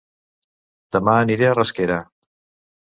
[0.97, 2.03] Dema aniré a Rasquera